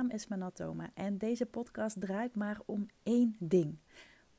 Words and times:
naam 0.00 0.10
is 0.10 0.26
Manatoma 0.26 0.90
en 0.94 1.18
deze 1.18 1.46
podcast 1.46 2.00
draait 2.00 2.36
maar 2.36 2.60
om 2.66 2.86
één 3.02 3.36
ding. 3.38 3.78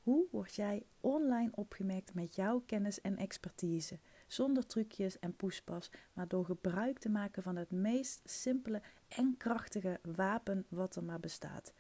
Hoe 0.04 0.28
word 0.32 0.56
jij 0.56 0.86
online 1.00 1.52
opgemerkt 1.56 2.14
met 2.14 2.36
jouw 2.36 2.64
kennis 2.66 3.02
en 3.02 3.18
expertise? 3.18 4.00
Zonder 4.28 4.66
trucjes 4.66 5.20
en 5.20 5.36
poespas, 5.36 5.92
maar 6.14 6.28
door 6.28 6.46
gebruik 6.46 7.00
te 7.00 7.10
maken 7.10 7.44
van 7.44 7.56
het 7.56 7.72
meest 7.72 8.22
simpele 8.24 8.82
en 9.08 9.36
krachtige 9.38 10.00
wapen 10.16 10.66
wat 10.70 10.96
er 10.96 11.04
maar 11.04 11.20
bestaat: 11.20 11.74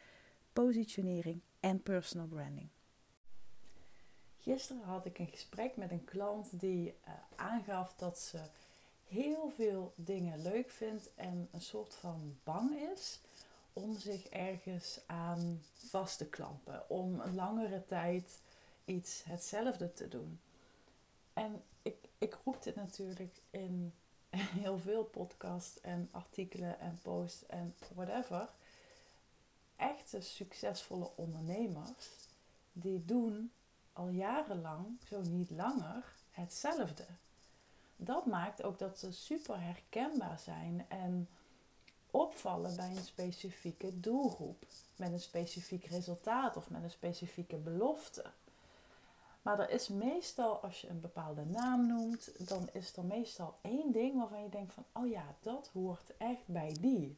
positionering 0.53 1.41
en 1.59 1.83
personal 1.83 2.27
branding. 2.27 2.69
Gisteren 4.37 4.83
had 4.83 5.05
ik 5.05 5.19
een 5.19 5.27
gesprek 5.27 5.77
met 5.77 5.91
een 5.91 6.05
klant 6.05 6.59
die 6.59 6.87
uh, 6.87 7.13
aangaf 7.35 7.93
dat 7.95 8.19
ze 8.19 8.39
heel 9.07 9.51
veel 9.55 9.93
dingen 9.95 10.41
leuk 10.41 10.69
vindt 10.69 11.13
en 11.15 11.47
een 11.51 11.61
soort 11.61 11.95
van 11.95 12.37
bang 12.43 12.71
is 12.93 13.19
om 13.73 13.99
zich 13.99 14.27
ergens 14.27 14.99
aan 15.05 15.61
vast 15.73 16.17
te 16.17 16.25
klampen. 16.25 16.89
Om 16.89 17.19
een 17.19 17.35
langere 17.35 17.85
tijd 17.85 18.39
iets 18.85 19.23
hetzelfde 19.23 19.93
te 19.93 20.07
doen. 20.07 20.39
En 21.33 21.63
ik, 21.81 21.95
ik 22.17 22.37
roep 22.43 22.63
dit 22.63 22.75
natuurlijk 22.75 23.35
in 23.49 23.93
heel 24.61 24.79
veel 24.79 25.03
podcasts 25.03 25.81
en 25.81 26.09
artikelen 26.11 26.79
en 26.79 26.99
posts 27.01 27.45
en 27.45 27.75
whatever. 27.93 28.49
Echte 29.75 30.21
succesvolle 30.21 31.09
ondernemers, 31.15 32.09
die 32.73 33.05
doen 33.05 33.51
al 33.93 34.09
jarenlang, 34.09 34.97
zo 35.07 35.21
niet 35.21 35.49
langer, 35.49 36.13
hetzelfde 36.31 37.05
dat 38.03 38.25
maakt 38.25 38.63
ook 38.63 38.79
dat 38.79 38.99
ze 38.99 39.11
super 39.11 39.61
herkenbaar 39.61 40.39
zijn 40.39 40.85
en 40.87 41.29
opvallen 42.11 42.75
bij 42.75 42.89
een 42.89 43.03
specifieke 43.05 43.99
doelgroep. 43.99 44.65
Met 44.95 45.11
een 45.11 45.19
specifiek 45.19 45.85
resultaat 45.85 46.57
of 46.57 46.69
met 46.69 46.83
een 46.83 46.91
specifieke 46.91 47.55
belofte. 47.55 48.23
Maar 49.41 49.59
er 49.59 49.69
is 49.69 49.87
meestal, 49.87 50.55
als 50.55 50.81
je 50.81 50.89
een 50.89 50.99
bepaalde 50.99 51.45
naam 51.45 51.87
noemt, 51.87 52.47
dan 52.47 52.69
is 52.73 52.95
er 52.95 53.03
meestal 53.03 53.57
één 53.61 53.91
ding 53.91 54.17
waarvan 54.17 54.43
je 54.43 54.49
denkt 54.49 54.73
van, 54.73 54.85
oh 54.91 55.09
ja, 55.09 55.35
dat 55.41 55.69
hoort 55.73 56.17
echt 56.17 56.45
bij 56.47 56.75
die. 56.79 57.17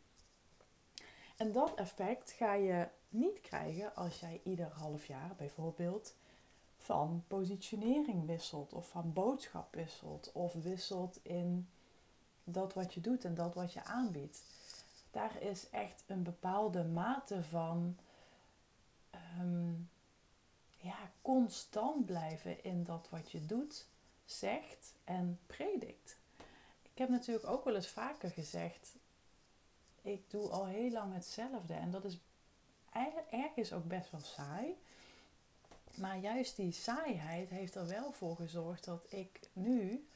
En 1.37 1.51
dat 1.51 1.75
effect 1.75 2.31
ga 2.31 2.53
je 2.53 2.87
niet 3.09 3.41
krijgen 3.41 3.95
als 3.95 4.19
jij 4.19 4.41
ieder 4.43 4.71
half 4.71 5.05
jaar 5.05 5.35
bijvoorbeeld 5.37 6.13
van 6.77 7.23
positionering 7.27 8.25
wisselt 8.25 8.73
of 8.73 8.87
van 8.89 9.13
boodschap 9.13 9.75
wisselt 9.75 10.31
of 10.33 10.53
wisselt 10.53 11.19
in 11.21 11.67
dat 12.43 12.73
wat 12.73 12.93
je 12.93 13.01
doet 13.01 13.25
en 13.25 13.35
dat 13.35 13.53
wat 13.53 13.73
je 13.73 13.83
aanbiedt. 13.83 14.41
Daar 15.13 15.41
is 15.41 15.69
echt 15.69 16.03
een 16.07 16.23
bepaalde 16.23 16.83
mate 16.83 17.43
van 17.43 17.97
ehm, 19.09 19.73
ja, 20.77 21.11
constant 21.21 22.05
blijven 22.05 22.63
in 22.63 22.83
dat 22.83 23.07
wat 23.09 23.31
je 23.31 23.45
doet, 23.45 23.85
zegt 24.25 24.93
en 25.03 25.39
predikt. 25.45 26.17
Ik 26.81 26.97
heb 26.97 27.09
natuurlijk 27.09 27.47
ook 27.47 27.63
wel 27.63 27.75
eens 27.75 27.87
vaker 27.87 28.29
gezegd, 28.29 28.95
ik 30.01 30.29
doe 30.29 30.49
al 30.49 30.65
heel 30.65 30.91
lang 30.91 31.13
hetzelfde 31.13 31.73
en 31.73 31.91
dat 31.91 32.05
is 32.05 32.17
ergens 33.29 33.73
ook 33.73 33.87
best 33.87 34.11
wel 34.11 34.21
saai. 34.21 34.77
Maar 35.95 36.17
juist 36.17 36.55
die 36.55 36.71
saaiheid 36.71 37.49
heeft 37.49 37.75
er 37.75 37.87
wel 37.87 38.11
voor 38.11 38.35
gezorgd 38.35 38.83
dat 38.83 39.05
ik 39.09 39.39
nu 39.53 40.07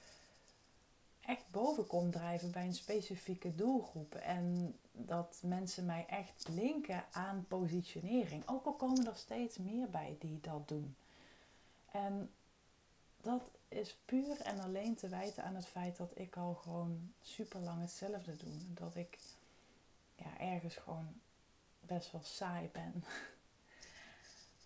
echt 1.28 1.52
boven 1.52 1.88
kom 1.88 2.12
drijven 2.12 2.52
bij 2.52 2.66
een 2.66 2.74
specifieke 2.74 3.56
doelgroep. 3.56 4.16
En 4.16 4.76
dat 4.92 5.40
mensen 5.44 5.86
mij 5.86 6.06
echt 6.06 6.48
linken 6.48 7.06
aan 7.12 7.46
positionering. 7.48 8.48
Ook 8.48 8.66
al 8.66 8.74
komen 8.74 9.08
er 9.08 9.16
steeds 9.16 9.58
meer 9.58 9.90
bij 9.90 10.16
die 10.20 10.40
dat 10.42 10.68
doen. 10.68 10.96
En 11.92 12.32
dat 13.22 13.52
is 13.68 13.98
puur 14.06 14.42
en 14.42 14.60
alleen 14.60 14.96
te 14.96 15.08
wijten 15.08 15.44
aan 15.44 15.56
het 15.56 15.68
feit 15.68 15.98
dat 15.98 16.12
ik 16.14 16.38
al 16.38 16.54
gewoon 16.54 17.14
super 17.22 17.60
lang 17.60 17.82
hetzelfde 17.82 18.38
doe. 18.38 18.74
Dat 18.74 18.96
ik 18.96 19.18
ja, 20.16 20.40
ergens 20.40 20.76
gewoon 20.76 21.08
best 21.80 22.12
wel 22.12 22.24
saai 22.24 22.70
ben. 22.72 23.04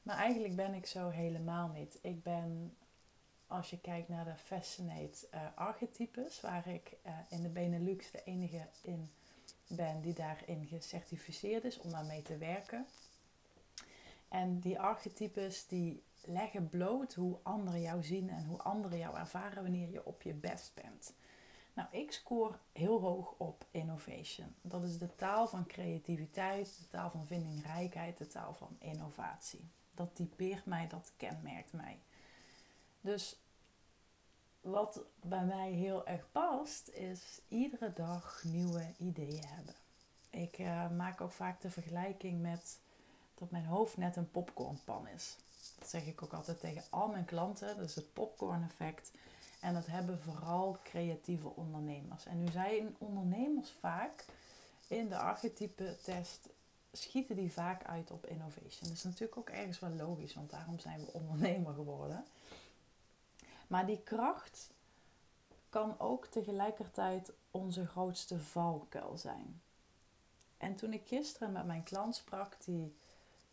Maar 0.03 0.17
eigenlijk 0.17 0.55
ben 0.55 0.73
ik 0.73 0.85
zo 0.85 1.09
helemaal 1.09 1.67
niet. 1.67 1.97
Ik 2.01 2.23
ben, 2.23 2.75
als 3.51 3.69
je 3.69 3.79
kijkt 3.79 4.09
naar 4.09 4.25
de 4.25 4.35
Fascinate 4.35 5.27
uh, 5.33 5.41
archetypes, 5.55 6.41
waar 6.41 6.67
ik 6.67 6.97
uh, 7.05 7.11
in 7.29 7.41
de 7.41 7.49
Benelux 7.49 8.11
de 8.11 8.23
enige 8.23 8.67
in 8.81 9.09
ben 9.67 10.01
die 10.01 10.13
daarin 10.13 10.65
gecertificeerd 10.65 11.63
is 11.63 11.79
om 11.79 11.91
daarmee 11.91 12.21
te 12.21 12.37
werken. 12.37 12.85
En 14.27 14.59
die 14.59 14.79
archetypes 14.79 15.67
die 15.67 16.03
leggen 16.25 16.69
bloot 16.69 17.13
hoe 17.13 17.37
anderen 17.43 17.81
jou 17.81 18.03
zien 18.03 18.29
en 18.29 18.43
hoe 18.43 18.61
anderen 18.61 18.97
jou 18.97 19.17
ervaren 19.17 19.63
wanneer 19.63 19.89
je 19.89 20.05
op 20.05 20.21
je 20.21 20.33
best 20.33 20.71
bent. 20.73 21.13
Nou, 21.73 21.87
ik 21.91 22.11
scoor 22.11 22.59
heel 22.71 22.99
hoog 22.99 23.33
op 23.37 23.65
innovation. 23.71 24.55
Dat 24.61 24.83
is 24.83 24.97
de 24.97 25.15
taal 25.15 25.47
van 25.47 25.65
creativiteit, 25.65 26.77
de 26.79 26.87
taal 26.87 27.09
van 27.09 27.27
vindingrijkheid, 27.27 28.17
de 28.17 28.27
taal 28.27 28.53
van 28.53 28.75
innovatie 28.79 29.69
dat 30.01 30.15
typeert 30.15 30.65
mij, 30.65 30.87
dat 30.87 31.11
kenmerkt 31.17 31.73
mij. 31.73 31.99
Dus 33.01 33.35
wat 34.61 34.99
bij 35.21 35.43
mij 35.43 35.71
heel 35.71 36.07
erg 36.07 36.31
past, 36.31 36.89
is 36.89 37.41
iedere 37.47 37.93
dag 37.93 38.43
nieuwe 38.43 38.93
ideeën 38.97 39.45
hebben. 39.45 39.73
Ik 40.29 40.59
uh, 40.59 40.89
maak 40.89 41.21
ook 41.21 41.31
vaak 41.31 41.61
de 41.61 41.71
vergelijking 41.71 42.41
met 42.41 42.79
dat 43.35 43.51
mijn 43.51 43.65
hoofd 43.65 43.97
net 43.97 44.15
een 44.15 44.31
popcornpan 44.31 45.07
is. 45.07 45.37
Dat 45.79 45.89
zeg 45.89 46.05
ik 46.05 46.23
ook 46.23 46.33
altijd 46.33 46.59
tegen 46.59 46.83
al 46.89 47.07
mijn 47.07 47.25
klanten. 47.25 47.77
Dat 47.77 47.89
is 47.89 47.95
het 47.95 48.13
popcorn 48.13 48.63
effect. 48.63 49.11
En 49.59 49.73
dat 49.73 49.85
hebben 49.85 50.19
vooral 50.21 50.77
creatieve 50.83 51.47
ondernemers. 51.55 52.25
En 52.25 52.43
nu 52.43 52.51
zijn 52.51 52.95
ondernemers 52.97 53.69
vaak 53.79 54.25
in 54.87 55.09
de 55.09 55.17
archetype 55.17 55.97
test 56.03 56.49
schieten 56.91 57.35
die 57.35 57.51
vaak 57.51 57.83
uit 57.83 58.11
op 58.11 58.25
innovation. 58.25 58.87
Dat 58.87 58.91
is 58.91 59.03
natuurlijk 59.03 59.37
ook 59.37 59.49
ergens 59.49 59.79
wel 59.79 59.89
logisch, 59.89 60.33
want 60.33 60.49
daarom 60.49 60.79
zijn 60.79 60.99
we 60.99 61.13
ondernemer 61.13 61.73
geworden. 61.73 62.25
Maar 63.71 63.85
die 63.85 64.01
kracht 64.03 64.69
kan 65.69 65.99
ook 65.99 66.25
tegelijkertijd 66.25 67.31
onze 67.51 67.87
grootste 67.87 68.39
valkuil 68.39 69.17
zijn. 69.17 69.61
En 70.57 70.75
toen 70.75 70.93
ik 70.93 71.07
gisteren 71.07 71.51
met 71.51 71.65
mijn 71.65 71.83
klant 71.83 72.15
sprak, 72.15 72.55
die 72.65 72.95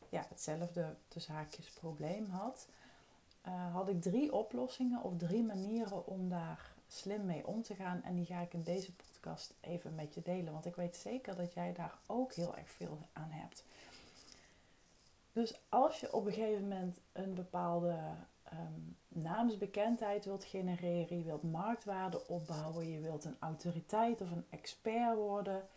ja, 0.09 0.27
hetzelfde 0.29 0.95
tussen 1.09 1.34
haakjes 1.34 1.71
probleem 1.71 2.31
had, 2.31 2.67
uh, 3.47 3.75
had 3.75 3.89
ik 3.89 4.03
drie 4.03 4.33
oplossingen 4.33 5.03
of 5.03 5.12
drie 5.17 5.43
manieren 5.43 6.06
om 6.06 6.29
daar 6.29 6.71
slim 6.89 7.27
mee 7.27 7.47
om 7.47 7.62
te 7.62 7.75
gaan. 7.75 8.03
En 8.03 8.15
die 8.15 8.27
ga 8.27 8.41
ik 8.41 8.53
in 8.53 8.62
deze 8.62 8.93
podcast 8.93 9.55
even 9.61 9.95
met 9.95 10.15
je 10.15 10.23
delen. 10.23 10.53
Want 10.53 10.67
ik 10.67 10.77
weet 10.77 10.97
zeker 10.97 11.37
dat 11.37 11.53
jij 11.53 11.73
daar 11.73 11.99
ook 12.06 12.33
heel 12.33 12.56
erg 12.56 12.71
veel 12.71 12.99
aan 13.12 13.31
hebt. 13.31 13.65
Dus 15.33 15.61
als 15.69 16.00
je 16.00 16.12
op 16.12 16.27
een 16.27 16.33
gegeven 16.33 16.62
moment 16.62 16.99
een 17.12 17.35
bepaalde 17.35 17.99
um, 18.53 18.97
naamsbekendheid 19.09 20.25
wilt 20.25 20.44
genereren, 20.44 21.19
je 21.19 21.25
wilt 21.25 21.42
marktwaarde 21.42 22.26
opbouwen, 22.26 22.91
je 22.91 23.00
wilt 23.00 23.25
een 23.25 23.36
autoriteit 23.38 24.20
of 24.20 24.31
een 24.31 24.47
expert 24.50 25.16
worden, 25.16 25.69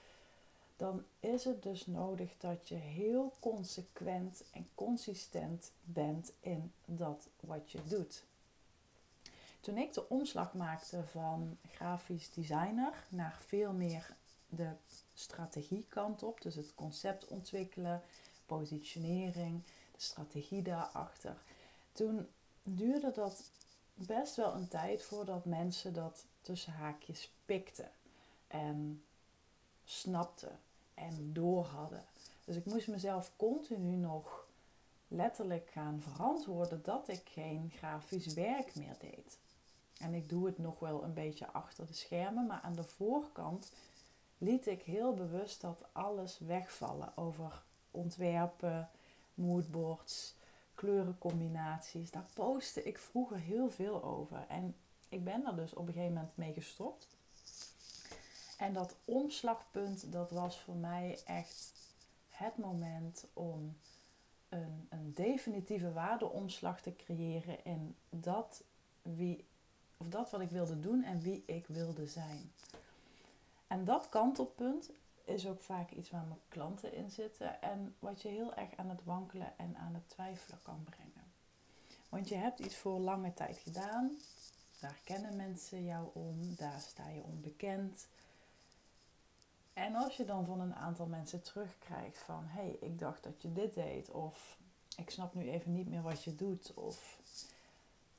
dan 0.75 1.03
is 1.19 1.43
het 1.43 1.63
dus 1.63 1.85
nodig 1.85 2.37
dat 2.37 2.67
je 2.67 2.75
heel 2.75 3.33
consequent 3.39 4.43
en 4.51 4.67
consistent 4.75 5.71
bent 5.83 6.33
in 6.39 6.71
dat 6.85 7.29
wat 7.39 7.71
je 7.71 7.79
doet. 7.87 8.23
Toen 9.59 9.77
ik 9.77 9.93
de 9.93 10.09
omslag 10.09 10.53
maakte 10.53 11.03
van 11.03 11.57
grafisch 11.69 12.33
designer 12.33 12.93
naar 13.09 13.37
veel 13.45 13.73
meer 13.73 14.15
de 14.49 14.69
strategiekant 15.13 16.23
op, 16.23 16.41
dus 16.41 16.55
het 16.55 16.75
concept 16.75 17.27
ontwikkelen, 17.27 18.01
positionering, 18.45 19.63
de 19.91 20.01
strategie 20.01 20.61
daarachter. 20.61 21.37
Toen 21.91 22.27
duurde 22.63 23.11
dat 23.11 23.43
best 23.93 24.35
wel 24.35 24.53
een 24.53 24.67
tijd 24.67 25.03
voordat 25.03 25.45
mensen 25.45 25.93
dat 25.93 26.25
tussen 26.41 26.73
haakjes 26.73 27.31
pikten 27.45 27.91
en 28.47 29.03
snapten 29.85 30.59
en 30.93 31.33
door 31.33 31.65
hadden. 31.65 32.05
Dus 32.45 32.55
ik 32.55 32.65
moest 32.65 32.87
mezelf 32.87 33.31
continu 33.35 33.95
nog 33.95 34.47
letterlijk 35.07 35.69
gaan 35.69 36.01
verantwoorden 36.01 36.81
dat 36.83 37.07
ik 37.07 37.21
geen 37.25 37.71
grafisch 37.75 38.33
werk 38.33 38.75
meer 38.75 38.95
deed. 38.99 39.37
En 39.97 40.13
ik 40.13 40.29
doe 40.29 40.45
het 40.45 40.57
nog 40.57 40.79
wel 40.79 41.03
een 41.03 41.13
beetje 41.13 41.47
achter 41.47 41.87
de 41.87 41.93
schermen, 41.93 42.45
maar 42.45 42.59
aan 42.61 42.75
de 42.75 42.83
voorkant 42.83 43.71
liet 44.37 44.67
ik 44.67 44.81
heel 44.81 45.13
bewust 45.13 45.61
dat 45.61 45.83
alles 45.91 46.39
wegvallen 46.39 47.17
over 47.17 47.61
ontwerpen, 47.91 48.89
moodboards, 49.33 50.33
kleurencombinaties. 50.81 52.11
Daar 52.11 52.27
postte 52.33 52.83
ik 52.83 52.97
vroeger 52.97 53.37
heel 53.37 53.71
veel 53.71 54.03
over. 54.03 54.45
En 54.47 54.75
ik 55.09 55.23
ben 55.23 55.43
daar 55.43 55.55
dus 55.55 55.73
op 55.73 55.87
een 55.87 55.93
gegeven 55.93 56.13
moment 56.13 56.37
mee 56.37 56.53
gestopt. 56.53 57.07
En 58.57 58.73
dat 58.73 58.95
omslagpunt, 59.05 60.11
dat 60.11 60.31
was 60.31 60.59
voor 60.59 60.75
mij 60.75 61.19
echt 61.25 61.73
het 62.29 62.57
moment 62.57 63.25
om 63.33 63.77
een, 64.49 64.87
een 64.89 65.13
definitieve 65.15 65.91
waardeomslag 65.91 66.81
te 66.81 66.95
creëren 66.95 67.65
in 67.65 67.95
dat, 68.09 68.63
wie, 69.01 69.45
of 69.97 70.07
dat 70.07 70.29
wat 70.29 70.41
ik 70.41 70.49
wilde 70.49 70.79
doen 70.79 71.03
en 71.03 71.21
wie 71.21 71.43
ik 71.45 71.65
wilde 71.67 72.07
zijn. 72.07 72.51
En 73.67 73.85
dat 73.85 74.09
kantelpunt 74.09 74.89
is 75.23 75.47
ook 75.47 75.61
vaak 75.61 75.91
iets 75.91 76.09
waar 76.09 76.25
mijn 76.25 76.39
klanten 76.49 76.93
in 76.93 77.11
zitten 77.11 77.61
en 77.61 77.95
wat 77.99 78.21
je 78.21 78.27
heel 78.27 78.53
erg 78.53 78.75
aan 78.75 78.89
het 78.89 79.03
wankelen 79.03 79.57
en 79.57 79.77
aan 79.77 79.93
het 79.93 80.09
twijfelen 80.09 80.59
kan 80.61 80.83
brengen. 80.83 81.31
Want 82.09 82.29
je 82.29 82.35
hebt 82.35 82.59
iets 82.59 82.75
voor 82.75 82.99
lange 82.99 83.33
tijd 83.33 83.57
gedaan, 83.57 84.17
daar 84.79 84.99
kennen 85.03 85.35
mensen 85.35 85.83
jou 85.83 86.07
om, 86.13 86.55
daar 86.55 86.79
sta 86.79 87.09
je 87.09 87.23
onbekend. 87.23 88.07
En 89.73 89.95
als 89.95 90.17
je 90.17 90.25
dan 90.25 90.45
van 90.45 90.59
een 90.59 90.75
aantal 90.75 91.05
mensen 91.05 91.41
terugkrijgt 91.41 92.17
van 92.17 92.45
hé, 92.47 92.61
hey, 92.61 92.77
ik 92.79 92.99
dacht 92.99 93.23
dat 93.23 93.41
je 93.41 93.53
dit 93.53 93.73
deed, 93.73 94.09
of 94.09 94.57
ik 94.97 95.09
snap 95.09 95.33
nu 95.33 95.49
even 95.49 95.73
niet 95.73 95.89
meer 95.89 96.01
wat 96.01 96.23
je 96.23 96.35
doet, 96.35 96.73
of 96.73 97.19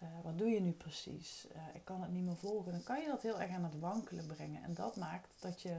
uh, 0.02 0.08
wat 0.22 0.38
doe 0.38 0.48
je 0.48 0.60
nu 0.60 0.72
precies, 0.72 1.46
uh, 1.54 1.74
ik 1.74 1.84
kan 1.84 2.02
het 2.02 2.12
niet 2.12 2.24
meer 2.24 2.36
volgen, 2.36 2.72
dan 2.72 2.82
kan 2.82 3.00
je 3.00 3.06
dat 3.06 3.22
heel 3.22 3.40
erg 3.40 3.50
aan 3.50 3.64
het 3.64 3.78
wankelen 3.78 4.26
brengen. 4.26 4.62
En 4.62 4.74
dat 4.74 4.96
maakt 4.96 5.34
dat 5.40 5.62
je 5.62 5.76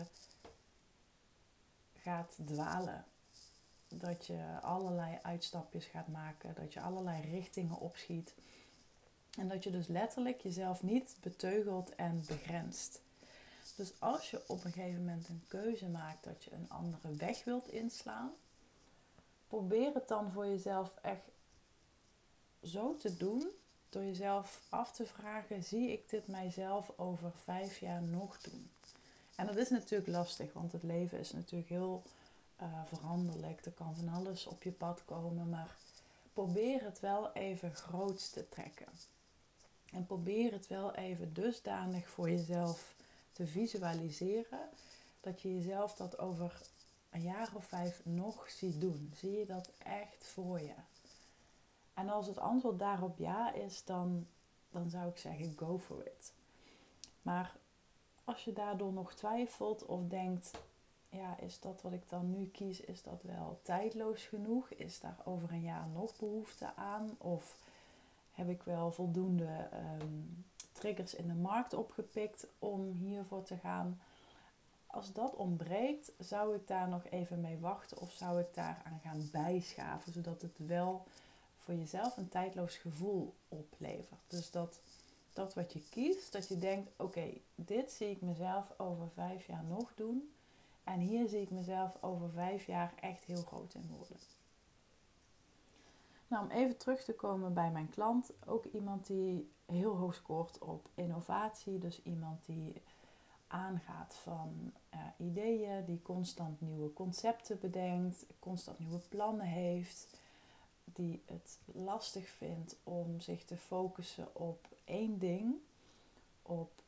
gaat 2.03 2.37
dwalen. 2.45 3.05
Dat 3.87 4.25
je 4.25 4.59
allerlei 4.61 5.19
uitstapjes 5.21 5.85
gaat 5.85 6.07
maken, 6.07 6.53
dat 6.55 6.73
je 6.73 6.81
allerlei 6.81 7.31
richtingen 7.31 7.77
opschiet. 7.77 8.33
En 9.37 9.47
dat 9.47 9.63
je 9.63 9.71
dus 9.71 9.87
letterlijk 9.87 10.41
jezelf 10.41 10.83
niet 10.83 11.15
beteugelt 11.21 11.95
en 11.95 12.23
begrenst. 12.27 13.01
Dus 13.75 13.93
als 13.99 14.31
je 14.31 14.41
op 14.47 14.63
een 14.63 14.71
gegeven 14.71 14.99
moment 14.99 15.29
een 15.29 15.43
keuze 15.47 15.87
maakt 15.87 16.23
dat 16.23 16.43
je 16.43 16.51
een 16.51 16.69
andere 16.69 17.11
weg 17.15 17.43
wilt 17.43 17.67
inslaan, 17.67 18.31
probeer 19.47 19.93
het 19.93 20.07
dan 20.07 20.31
voor 20.31 20.45
jezelf 20.45 20.95
echt 21.01 21.31
zo 22.63 22.95
te 22.95 23.17
doen. 23.17 23.47
Door 23.89 24.03
jezelf 24.03 24.61
af 24.69 24.91
te 24.91 25.05
vragen: 25.05 25.63
zie 25.63 25.91
ik 25.91 26.09
dit 26.09 26.27
mijzelf 26.27 26.91
over 26.97 27.31
vijf 27.35 27.79
jaar 27.79 28.01
nog 28.01 28.41
doen? 28.41 28.72
En 29.35 29.45
dat 29.45 29.57
is 29.57 29.69
natuurlijk 29.69 30.09
lastig, 30.09 30.53
want 30.53 30.71
het 30.71 30.83
leven 30.83 31.19
is 31.19 31.31
natuurlijk 31.31 31.69
heel 31.69 32.03
uh, 32.61 32.67
veranderlijk. 32.85 33.65
Er 33.65 33.71
kan 33.71 33.95
van 33.95 34.09
alles 34.09 34.47
op 34.47 34.63
je 34.63 34.71
pad 34.71 35.01
komen, 35.05 35.49
maar 35.49 35.75
probeer 36.33 36.83
het 36.83 36.99
wel 36.99 37.33
even 37.33 37.75
groots 37.75 38.29
te 38.29 38.49
trekken. 38.49 38.87
En 39.91 40.05
probeer 40.05 40.51
het 40.51 40.67
wel 40.67 40.95
even 40.95 41.33
dusdanig 41.33 42.09
voor 42.09 42.29
jezelf 42.29 42.93
te 43.31 43.47
visualiseren 43.47 44.69
dat 45.21 45.41
je 45.41 45.55
jezelf 45.55 45.95
dat 45.95 46.19
over 46.19 46.61
een 47.09 47.21
jaar 47.21 47.49
of 47.53 47.65
vijf 47.65 48.01
nog 48.03 48.49
ziet 48.49 48.81
doen. 48.81 49.13
Zie 49.15 49.31
je 49.31 49.45
dat 49.45 49.69
echt 49.77 50.25
voor 50.25 50.61
je? 50.61 50.73
En 51.93 52.09
als 52.09 52.27
het 52.27 52.37
antwoord 52.37 52.79
daarop 52.79 53.17
ja 53.17 53.53
is, 53.53 53.83
dan, 53.85 54.27
dan 54.69 54.89
zou 54.89 55.09
ik 55.09 55.17
zeggen: 55.17 55.53
go 55.57 55.79
for 55.79 56.05
it. 56.05 56.31
Maar 57.21 57.55
als 58.23 58.43
je 58.43 58.53
daardoor 58.53 58.93
nog 58.93 59.13
twijfelt 59.13 59.85
of 59.85 60.01
denkt: 60.07 60.51
ja, 61.09 61.39
is 61.39 61.59
dat 61.59 61.81
wat 61.81 61.93
ik 61.93 62.09
dan 62.09 62.31
nu 62.31 62.49
kies, 62.49 62.79
is 62.79 63.03
dat 63.03 63.21
wel 63.21 63.59
tijdloos 63.61 64.23
genoeg? 64.23 64.69
Is 64.69 64.99
daar 64.99 65.17
over 65.25 65.51
een 65.51 65.61
jaar 65.61 65.87
nog 65.87 66.15
behoefte 66.17 66.75
aan? 66.75 67.15
Of 67.17 67.57
heb 68.31 68.49
ik 68.49 68.63
wel 68.63 68.91
voldoende 68.91 69.67
ehm, 69.71 70.21
triggers 70.71 71.13
in 71.13 71.27
de 71.27 71.33
markt 71.33 71.73
opgepikt 71.73 72.47
om 72.59 72.91
hiervoor 72.91 73.43
te 73.43 73.57
gaan? 73.57 73.99
Als 74.87 75.13
dat 75.13 75.35
ontbreekt, 75.35 76.11
zou 76.19 76.55
ik 76.55 76.67
daar 76.67 76.87
nog 76.87 77.05
even 77.09 77.41
mee 77.41 77.59
wachten 77.59 78.01
of 78.01 78.11
zou 78.11 78.39
ik 78.39 78.53
daaraan 78.53 78.99
gaan 79.03 79.29
bijschaven, 79.31 80.13
zodat 80.13 80.41
het 80.41 80.57
wel 80.67 81.03
voor 81.63 81.73
jezelf 81.73 82.17
een 82.17 82.29
tijdloos 82.29 82.75
gevoel 82.75 83.33
oplevert. 83.49 84.21
Dus 84.27 84.51
dat, 84.51 84.79
dat 85.33 85.53
wat 85.53 85.73
je 85.73 85.81
kiest, 85.89 86.31
dat 86.31 86.47
je 86.47 86.57
denkt: 86.57 86.91
oké, 86.97 87.33
dit 87.55 87.91
zie 87.91 88.09
ik 88.09 88.21
mezelf 88.21 88.79
over 88.79 89.09
vijf 89.13 89.47
jaar 89.47 89.63
nog 89.63 89.93
doen. 89.95 90.33
En 90.83 90.99
hier 90.99 91.27
zie 91.27 91.41
ik 91.41 91.51
mezelf 91.51 92.03
over 92.03 92.29
vijf 92.29 92.65
jaar 92.65 92.93
echt 92.99 93.23
heel 93.23 93.43
groot 93.43 93.73
in 93.73 93.89
worden. 93.97 94.17
Nou, 96.27 96.45
om 96.45 96.51
even 96.51 96.77
terug 96.77 97.03
te 97.03 97.13
komen 97.13 97.53
bij 97.53 97.71
mijn 97.71 97.89
klant, 97.89 98.31
ook 98.45 98.65
iemand 98.65 99.07
die 99.07 99.51
heel 99.65 99.95
hoog 99.95 100.15
scoort 100.15 100.57
op 100.57 100.89
innovatie. 100.95 101.79
Dus 101.79 102.01
iemand 102.03 102.45
die 102.45 102.81
aangaat 103.47 104.15
van 104.15 104.73
uh, 104.93 104.99
ideeën, 105.17 105.85
die 105.85 106.01
constant 106.01 106.61
nieuwe 106.61 106.93
concepten 106.93 107.59
bedenkt, 107.59 108.25
constant 108.39 108.79
nieuwe 108.79 108.99
plannen 109.09 109.45
heeft, 109.45 110.07
die 110.83 111.21
het 111.25 111.59
lastig 111.65 112.27
vindt 112.27 112.75
om 112.83 113.19
zich 113.19 113.45
te 113.45 113.57
focussen 113.57 114.35
op 114.35 114.67
één 114.85 115.19
ding, 115.19 115.55
op 116.41 116.81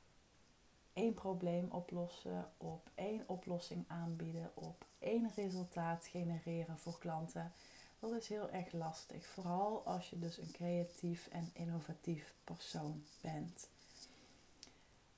één 0.93 1.13
probleem 1.13 1.71
oplossen, 1.71 2.51
op 2.57 2.89
één 2.95 3.23
oplossing 3.27 3.83
aanbieden, 3.87 4.51
op 4.53 4.85
één 4.99 5.31
resultaat 5.35 6.05
genereren 6.05 6.79
voor 6.79 6.97
klanten. 6.99 7.51
Dat 7.99 8.11
is 8.11 8.27
heel 8.27 8.49
erg 8.49 8.71
lastig, 8.71 9.25
vooral 9.25 9.81
als 9.85 10.09
je 10.09 10.19
dus 10.19 10.37
een 10.37 10.51
creatief 10.51 11.27
en 11.27 11.49
innovatief 11.53 12.33
persoon 12.43 13.03
bent. 13.21 13.67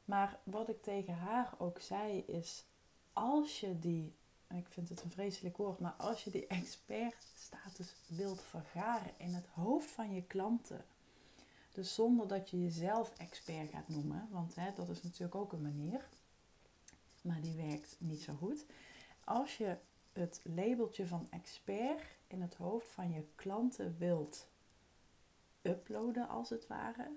Maar 0.05 0.39
wat 0.43 0.69
ik 0.69 0.83
tegen 0.83 1.13
haar 1.13 1.53
ook 1.57 1.79
zei 1.79 2.19
is, 2.19 2.63
als 3.13 3.59
je 3.59 3.79
die, 3.79 4.13
ik 4.49 4.67
vind 4.67 4.89
het 4.89 5.03
een 5.03 5.11
vreselijk 5.11 5.57
woord, 5.57 5.79
maar 5.79 5.95
als 5.97 6.23
je 6.23 6.29
die 6.29 6.47
expertstatus 6.47 7.93
wilt 8.07 8.41
vergaren 8.41 9.11
in 9.17 9.33
het 9.33 9.45
hoofd 9.47 9.89
van 9.89 10.13
je 10.13 10.23
klanten, 10.23 10.85
dus 11.77 11.93
zonder 11.93 12.27
dat 12.27 12.49
je 12.49 12.63
jezelf 12.63 13.13
expert 13.17 13.69
gaat 13.69 13.87
noemen, 13.87 14.27
want 14.31 14.55
hè, 14.55 14.73
dat 14.75 14.89
is 14.89 15.03
natuurlijk 15.03 15.35
ook 15.35 15.53
een 15.53 15.61
manier, 15.61 16.07
maar 17.21 17.41
die 17.41 17.55
werkt 17.55 17.95
niet 17.97 18.21
zo 18.21 18.33
goed. 18.33 18.65
Als 19.23 19.57
je 19.57 19.77
het 20.13 20.41
labeltje 20.43 21.07
van 21.07 21.27
expert 21.29 22.01
in 22.27 22.41
het 22.41 22.55
hoofd 22.55 22.87
van 22.89 23.11
je 23.11 23.25
klanten 23.35 23.95
wilt 23.97 24.47
uploaden, 25.61 26.29
als 26.29 26.49
het 26.49 26.67
ware, 26.67 27.11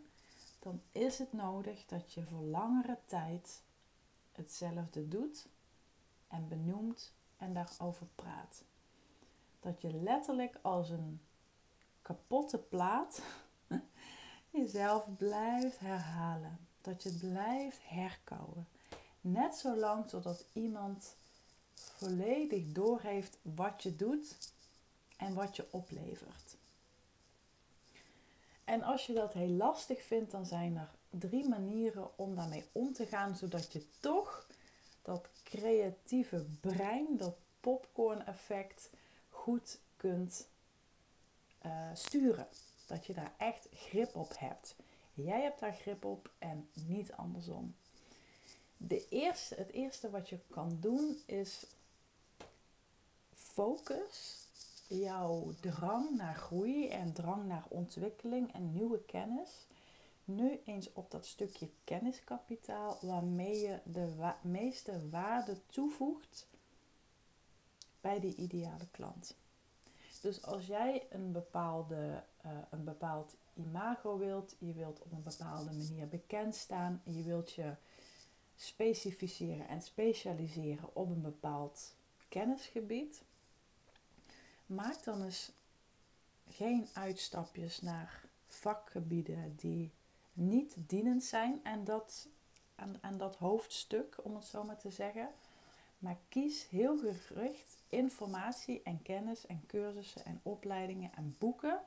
dan 0.59 0.81
is 0.93 1.19
het 1.19 1.33
nodig 1.33 1.87
dat 1.87 2.13
je 2.13 2.23
voor 2.23 2.43
langere 2.43 2.99
tijd 3.05 3.63
hetzelfde 4.33 5.09
doet 5.09 5.47
en 6.29 6.49
benoemt 6.49 7.13
en 7.37 7.55
daarover 7.55 8.07
praat. 8.15 8.65
Dat 9.61 9.81
je 9.81 9.93
letterlijk 9.93 10.59
als 10.63 10.91
een 10.91 11.21
kapotte 12.03 12.59
plaat 12.59 13.23
jezelf 14.51 15.05
blijft 15.17 15.79
herhalen. 15.79 16.59
Dat 16.81 17.03
je 17.03 17.09
het 17.09 17.19
blijft 17.19 17.79
herkouwen. 17.83 18.69
Net 19.21 19.55
zolang 19.55 20.09
totdat 20.09 20.45
iemand 20.53 21.15
volledig 21.75 22.73
doorheeft 22.73 23.39
wat 23.43 23.83
je 23.83 23.97
doet 23.97 24.37
en 25.17 25.35
wat 25.35 25.57
je 25.57 25.67
oplevert. 25.71 26.57
En 28.65 28.83
als 28.83 29.07
je 29.07 29.13
dat 29.13 29.33
heel 29.33 29.49
lastig 29.49 30.03
vindt, 30.03 30.31
dan 30.31 30.47
zijn 30.47 30.77
er 30.77 30.91
drie 31.11 31.49
manieren 31.49 32.19
om 32.19 32.35
daarmee 32.35 32.65
om 32.73 32.93
te 32.93 33.07
gaan, 33.07 33.37
zodat 33.37 33.73
je 33.73 33.87
toch 34.01 34.47
dat 35.03 35.29
creatieve 35.45 36.47
brein, 36.61 37.17
dat 37.17 37.37
popcorn 37.61 38.27
effect, 38.27 38.91
goed 39.29 39.79
kunt 39.97 40.47
uh, 41.67 41.91
sturen. 41.95 42.49
Dat 42.91 43.07
je 43.07 43.15
daar 43.15 43.33
echt 43.37 43.69
grip 43.73 44.15
op 44.17 44.33
hebt. 44.39 44.75
Jij 45.15 45.43
hebt 45.43 45.61
daar 45.61 45.73
grip 45.75 46.05
op 46.05 46.31
en 46.39 46.69
niet 46.73 47.13
andersom. 47.13 47.75
De 48.77 49.09
eerste, 49.09 49.55
het 49.55 49.71
eerste 49.71 50.11
wat 50.11 50.29
je 50.29 50.39
kan 50.51 50.79
doen 50.81 51.19
is 51.27 51.67
focus 53.35 54.39
jouw 54.87 55.55
drang 55.61 56.17
naar 56.17 56.35
groei 56.35 56.89
en 56.89 57.13
drang 57.13 57.47
naar 57.47 57.65
ontwikkeling 57.69 58.53
en 58.53 58.73
nieuwe 58.73 59.01
kennis 59.05 59.67
nu 60.25 60.61
eens 60.65 60.93
op 60.93 61.11
dat 61.11 61.27
stukje 61.27 61.69
kenniskapitaal 61.85 62.99
waarmee 63.01 63.59
je 63.61 63.79
de 63.85 64.33
meeste 64.43 65.09
waarde 65.09 65.57
toevoegt 65.67 66.47
bij 68.01 68.21
die 68.21 68.37
ideale 68.37 68.87
klant. 68.91 69.35
Dus 70.21 70.43
als 70.43 70.67
jij 70.67 71.07
een, 71.11 71.33
bepaalde, 71.33 72.23
uh, 72.45 72.51
een 72.71 72.85
bepaald 72.85 73.35
imago 73.55 74.19
wilt, 74.19 74.57
je 74.59 74.73
wilt 74.73 75.01
op 75.01 75.13
een 75.13 75.23
bepaalde 75.23 75.73
manier 75.73 76.09
bekend 76.09 76.55
staan, 76.55 77.03
je 77.05 77.23
wilt 77.23 77.53
je 77.53 77.75
specificeren 78.57 79.69
en 79.69 79.83
specialiseren 79.83 80.89
op 80.93 81.11
een 81.11 81.23
bepaald 81.23 81.95
kennisgebied, 82.29 83.23
maak 84.67 85.05
dan 85.05 85.23
eens 85.23 85.53
geen 86.49 86.89
uitstapjes 86.93 87.81
naar 87.81 88.25
vakgebieden 88.45 89.57
die 89.57 89.91
niet 90.33 90.75
dienend 90.77 91.25
zijn 91.25 91.61
en 91.63 91.85
dat, 91.85 92.29
aan, 92.75 92.97
aan 93.01 93.19
dat 93.19 93.37
hoofdstuk, 93.37 94.17
om 94.23 94.35
het 94.35 94.45
zo 94.45 94.65
maar 94.65 94.79
te 94.79 94.91
zeggen. 94.91 95.29
maar 95.99 96.17
kies 96.29 96.69
heel 96.69 96.99
gericht 96.99 97.77
informatie 97.89 98.83
en 98.83 99.03
kennis 99.03 99.47
en 99.47 99.67
cursussen 99.67 100.25
en 100.25 100.41
opleidingen 100.43 101.11
en 101.17 101.37
boeken 101.39 101.81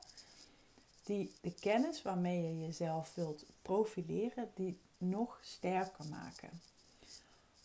die 1.04 1.32
de 1.40 1.54
kennis 1.54 2.02
waarmee 2.02 2.42
je 2.42 2.60
jezelf 2.66 3.14
wilt 3.14 3.44
profileren, 3.62 4.50
die 4.54 4.78
nog 4.98 5.38
sterker 5.42 6.04
maken. 6.10 6.50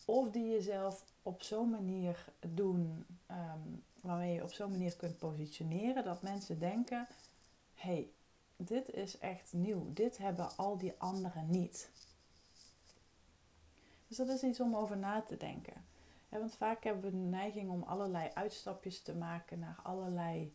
Of 0.04 0.30
die 0.30 0.50
jezelf 0.50 1.04
op 1.22 1.42
zo'n 1.42 1.70
manier 1.70 2.24
doen, 2.40 3.06
ehm, 3.26 3.58
waarmee 4.00 4.34
je 4.34 4.42
op 4.42 4.52
zo'n 4.52 4.70
manier 4.70 4.96
kunt 4.96 5.18
positioneren 5.18 6.04
dat 6.04 6.22
mensen 6.22 6.58
denken: 6.58 7.06
hey, 7.74 8.10
dit 8.56 8.90
is 8.90 9.18
echt 9.18 9.52
nieuw, 9.52 9.92
dit 9.92 10.18
hebben 10.18 10.56
al 10.56 10.78
die 10.78 10.94
anderen 10.98 11.50
niet. 11.50 11.90
Dus 14.08 14.16
dat 14.16 14.28
is 14.28 14.42
iets 14.42 14.60
om 14.60 14.76
over 14.76 14.96
na 14.96 15.22
te 15.22 15.36
denken. 15.36 15.84
want 16.28 16.54
vaak 16.54 16.84
hebben 16.84 17.02
we 17.02 17.10
de 17.10 17.16
neiging 17.16 17.70
om 17.70 17.82
allerlei 17.82 18.30
uitstapjes 18.34 19.02
te 19.02 19.14
maken 19.14 19.58
naar 19.58 19.80
allerlei 19.82 20.52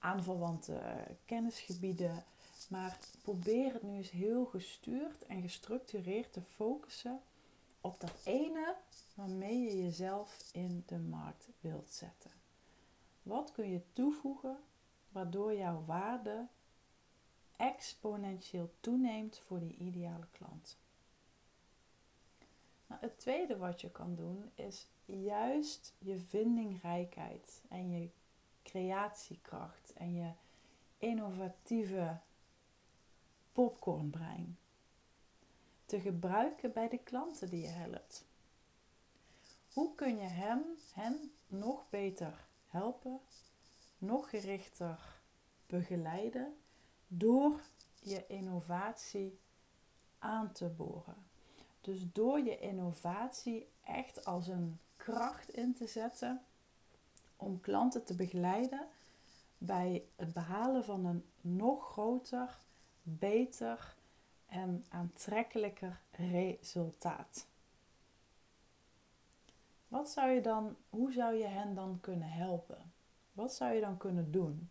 aanverwante 0.00 0.80
kennisgebieden. 1.24 2.24
Maar 2.68 2.98
probeer 3.22 3.72
het 3.72 3.82
nu 3.82 3.96
eens 3.96 4.10
heel 4.10 4.44
gestuurd 4.44 5.26
en 5.26 5.42
gestructureerd 5.42 6.32
te 6.32 6.42
focussen 6.42 7.20
op 7.80 8.00
dat 8.00 8.14
ene 8.24 8.76
waarmee 9.14 9.60
je 9.60 9.82
jezelf 9.82 10.48
in 10.52 10.82
de 10.86 10.98
markt 10.98 11.48
wilt 11.60 11.92
zetten. 11.92 12.30
Wat 13.22 13.52
kun 13.52 13.70
je 13.70 13.82
toevoegen 13.92 14.58
waardoor 15.08 15.54
jouw 15.54 15.84
waarde 15.84 16.46
exponentieel 17.56 18.70
toeneemt 18.80 19.38
voor 19.38 19.58
die 19.58 19.76
ideale 19.76 20.26
klant? 20.32 20.78
Nou, 22.86 23.00
het 23.00 23.18
tweede 23.18 23.56
wat 23.56 23.80
je 23.80 23.90
kan 23.90 24.14
doen 24.14 24.50
is 24.54 24.86
juist 25.04 25.94
je 25.98 26.18
vindingrijkheid 26.18 27.62
en 27.68 27.90
je 27.90 28.10
creatiekracht 28.62 29.92
en 29.92 30.14
je 30.14 30.30
innovatieve 30.98 32.18
popcornbrein 33.52 34.58
te 35.86 36.00
gebruiken 36.00 36.72
bij 36.72 36.88
de 36.88 36.98
klanten 36.98 37.48
die 37.50 37.62
je 37.62 37.68
helpt. 37.68 38.24
Hoe 39.72 39.94
kun 39.94 40.16
je 40.16 40.28
hem, 40.28 40.62
hen 40.92 41.32
nog 41.46 41.88
beter 41.88 42.44
helpen, 42.68 43.20
nog 43.98 44.30
gerichter 44.30 44.98
begeleiden 45.66 46.56
door 47.08 47.60
je 48.00 48.26
innovatie 48.26 49.38
aan 50.18 50.52
te 50.52 50.68
boren? 50.68 51.28
Dus 51.80 52.12
door 52.12 52.40
je 52.40 52.58
innovatie 52.58 53.68
echt 53.84 54.24
als 54.24 54.48
een 54.48 54.78
kracht 54.96 55.48
in 55.48 55.74
te 55.74 55.86
zetten 55.86 56.44
om 57.40 57.60
klanten 57.60 58.04
te 58.04 58.14
begeleiden 58.14 58.86
bij 59.58 60.04
het 60.16 60.32
behalen 60.32 60.84
van 60.84 61.04
een 61.04 61.24
nog 61.40 61.92
groter, 61.92 62.58
beter 63.02 63.94
en 64.46 64.84
aantrekkelijker 64.88 66.00
resultaat. 66.10 67.46
Wat 69.88 70.10
zou 70.10 70.30
je 70.30 70.40
dan, 70.40 70.76
hoe 70.90 71.12
zou 71.12 71.34
je 71.34 71.46
hen 71.46 71.74
dan 71.74 71.98
kunnen 72.00 72.30
helpen? 72.30 72.92
Wat 73.32 73.54
zou 73.54 73.72
je 73.72 73.80
dan 73.80 73.96
kunnen 73.96 74.30
doen? 74.30 74.70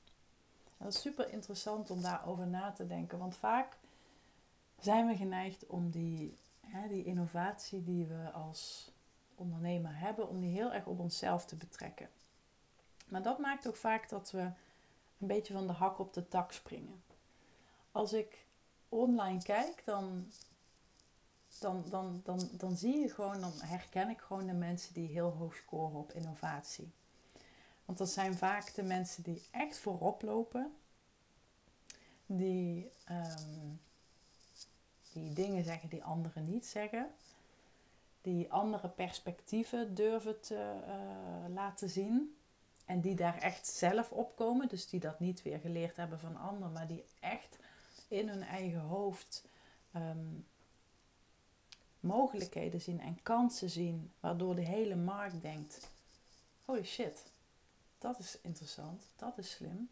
En 0.78 0.86
dat 0.86 0.94
is 0.94 1.02
super 1.02 1.32
interessant 1.32 1.90
om 1.90 2.02
daarover 2.02 2.48
na 2.48 2.72
te 2.72 2.88
denken, 2.88 3.18
want 3.18 3.36
vaak 3.36 3.78
zijn 4.80 5.08
we 5.08 5.16
geneigd 5.16 5.68
om 5.68 5.90
die, 5.90 6.38
hè, 6.62 6.88
die 6.88 7.04
innovatie 7.04 7.84
die 7.84 8.06
we 8.06 8.32
als 8.32 8.92
ondernemer 9.36 10.00
hebben, 10.00 10.30
om 10.30 10.40
die 10.40 10.52
heel 10.52 10.74
erg 10.74 10.86
op 10.86 11.00
onszelf 11.00 11.46
te 11.46 11.56
betrekken. 11.56 12.10
Maar 13.10 13.22
dat 13.22 13.40
maakt 13.40 13.68
ook 13.68 13.76
vaak 13.76 14.10
dat 14.10 14.32
we 14.32 14.52
een 15.20 15.28
beetje 15.28 15.54
van 15.54 15.68
de 15.68 15.74
hak 15.74 16.00
op 16.00 16.14
de 16.14 16.28
tak 16.28 16.52
springen. 16.52 17.04
Als 17.92 18.14
ik 18.14 18.46
online 18.90 19.44
kijk, 19.44 19.82
dan, 19.86 20.32
dan, 21.60 21.84
dan, 21.90 22.22
dan, 22.24 22.50
dan 22.52 22.78
zie 22.78 22.98
je 22.98 23.10
gewoon, 23.10 23.42
dan 23.42 23.54
herken 23.62 24.10
ik 24.10 24.20
gewoon 24.20 24.46
de 24.46 24.54
mensen 24.54 24.94
die 24.94 25.08
heel 25.08 25.30
hoog 25.30 25.56
scoren 25.56 26.00
op 26.00 26.12
innovatie. 26.14 26.92
Want 27.86 27.98
dat 27.98 28.10
zijn 28.10 28.36
vaak 28.36 28.74
de 28.74 28.84
mensen 28.84 29.24
die 29.24 29.42
echt 29.52 29.78
voorop 29.78 30.22
lopen, 30.22 30.74
die, 32.26 32.92
ehm, 33.06 33.68
die 35.14 35.34
dingen 35.34 35.64
zeggen 35.64 35.90
die 35.90 36.04
anderen 36.04 36.46
niet 36.46 36.66
zeggen, 36.66 37.10
die 38.22 38.52
andere 38.52 38.90
perspectieven 38.90 39.96
durven 39.96 40.42
te 40.42 40.74
uh, 40.88 41.54
laten 41.54 41.90
zien. 41.90 42.36
En 42.90 43.02
die 43.02 43.16
daar 43.16 43.38
echt 43.38 43.68
zelf 43.68 44.12
opkomen. 44.12 44.68
Dus 44.68 44.88
die 44.90 45.00
dat 45.00 45.20
niet 45.20 45.42
weer 45.42 45.60
geleerd 45.60 45.96
hebben 45.96 46.20
van 46.20 46.38
anderen, 46.38 46.74
maar 46.74 46.88
die 46.88 47.06
echt 47.20 47.58
in 48.08 48.30
hun 48.30 48.44
eigen 48.44 48.80
hoofd 48.80 49.46
ehm, 49.92 50.28
mogelijkheden 52.00 52.82
zien 52.82 53.00
en 53.00 53.22
kansen 53.24 53.70
zien. 53.70 54.12
Waardoor 54.20 54.56
de 54.56 54.62
hele 54.62 54.96
markt 54.96 55.42
denkt: 55.42 55.90
holy 56.66 56.84
shit, 56.84 57.24
dat 57.98 58.20
is 58.20 58.38
interessant, 58.42 59.04
dat 59.16 59.38
is 59.38 59.52
slim. 59.52 59.90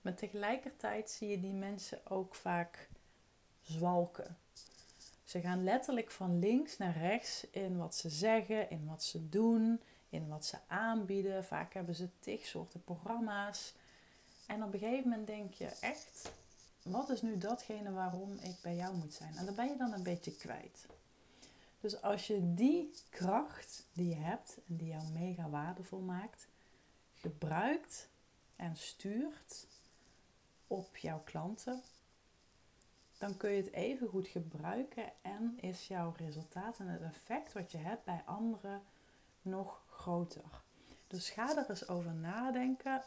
Maar 0.00 0.14
tegelijkertijd 0.14 1.10
zie 1.10 1.28
je 1.28 1.40
die 1.40 1.54
mensen 1.54 2.10
ook 2.10 2.34
vaak 2.34 2.88
zwalken. 3.62 4.36
Ze 5.24 5.40
gaan 5.40 5.64
letterlijk 5.64 6.10
van 6.10 6.38
links 6.38 6.78
naar 6.78 6.96
rechts 6.96 7.46
in 7.50 7.76
wat 7.76 7.94
ze 7.94 8.10
zeggen, 8.10 8.70
in 8.70 8.86
wat 8.86 9.02
ze 9.02 9.28
doen, 9.28 9.80
in 10.12 10.28
wat 10.28 10.46
ze 10.46 10.58
aanbieden. 10.66 11.44
Vaak 11.44 11.74
hebben 11.74 11.94
ze 11.94 12.08
tig 12.20 12.46
soorten 12.46 12.84
programma's. 12.84 13.74
En 14.46 14.62
op 14.62 14.72
een 14.72 14.78
gegeven 14.78 15.08
moment 15.08 15.26
denk 15.26 15.52
je 15.52 15.66
echt, 15.80 16.32
wat 16.82 17.10
is 17.10 17.22
nu 17.22 17.38
datgene 17.38 17.92
waarom 17.92 18.32
ik 18.32 18.56
bij 18.62 18.76
jou 18.76 18.96
moet 18.96 19.14
zijn? 19.14 19.36
En 19.36 19.44
dan 19.44 19.54
ben 19.54 19.68
je 19.68 19.76
dan 19.76 19.92
een 19.92 20.02
beetje 20.02 20.36
kwijt. 20.36 20.86
Dus 21.80 22.02
als 22.02 22.26
je 22.26 22.54
die 22.54 22.94
kracht 23.10 23.86
die 23.92 24.08
je 24.08 24.14
hebt 24.14 24.56
en 24.68 24.76
die 24.76 24.88
jou 24.88 25.04
mega 25.12 25.48
waardevol 25.48 26.00
maakt, 26.00 26.46
gebruikt 27.14 28.08
en 28.56 28.76
stuurt 28.76 29.66
op 30.66 30.96
jouw 30.96 31.22
klanten, 31.24 31.82
dan 33.18 33.36
kun 33.36 33.50
je 33.50 33.62
het 33.62 33.72
even 33.72 34.08
goed 34.08 34.28
gebruiken 34.28 35.12
en 35.22 35.58
is 35.60 35.88
jouw 35.88 36.14
resultaat 36.16 36.78
en 36.78 36.86
het 36.86 37.02
effect 37.02 37.52
wat 37.52 37.72
je 37.72 37.78
hebt 37.78 38.04
bij 38.04 38.22
anderen 38.26 38.82
nog 39.42 39.81
groter. 40.02 40.62
Dus 41.06 41.30
ga 41.30 41.56
er 41.56 41.70
eens 41.70 41.88
over 41.88 42.14
nadenken 42.14 43.02